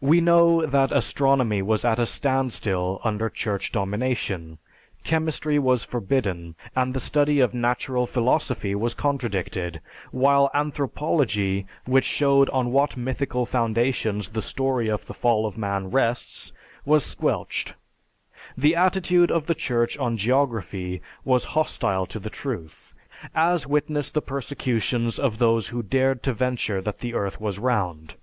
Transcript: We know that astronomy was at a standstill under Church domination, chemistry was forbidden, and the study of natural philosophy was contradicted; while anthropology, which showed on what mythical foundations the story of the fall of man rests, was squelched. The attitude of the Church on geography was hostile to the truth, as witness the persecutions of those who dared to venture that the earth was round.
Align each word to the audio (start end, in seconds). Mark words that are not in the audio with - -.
We 0.00 0.22
know 0.22 0.64
that 0.64 0.90
astronomy 0.90 1.60
was 1.60 1.84
at 1.84 1.98
a 1.98 2.06
standstill 2.06 3.02
under 3.04 3.28
Church 3.28 3.70
domination, 3.70 4.56
chemistry 5.04 5.58
was 5.58 5.84
forbidden, 5.84 6.54
and 6.74 6.94
the 6.94 7.00
study 7.00 7.40
of 7.40 7.52
natural 7.52 8.06
philosophy 8.06 8.74
was 8.74 8.94
contradicted; 8.94 9.82
while 10.10 10.50
anthropology, 10.54 11.66
which 11.84 12.06
showed 12.06 12.48
on 12.48 12.72
what 12.72 12.96
mythical 12.96 13.44
foundations 13.44 14.28
the 14.30 14.40
story 14.40 14.88
of 14.88 15.04
the 15.04 15.12
fall 15.12 15.44
of 15.44 15.58
man 15.58 15.90
rests, 15.90 16.50
was 16.86 17.04
squelched. 17.04 17.74
The 18.56 18.74
attitude 18.74 19.30
of 19.30 19.44
the 19.44 19.54
Church 19.54 19.98
on 19.98 20.16
geography 20.16 21.02
was 21.26 21.44
hostile 21.52 22.06
to 22.06 22.18
the 22.18 22.30
truth, 22.30 22.94
as 23.34 23.66
witness 23.66 24.10
the 24.10 24.22
persecutions 24.22 25.18
of 25.18 25.36
those 25.36 25.68
who 25.68 25.82
dared 25.82 26.22
to 26.22 26.32
venture 26.32 26.80
that 26.80 27.00
the 27.00 27.12
earth 27.12 27.38
was 27.38 27.58
round. 27.58 28.14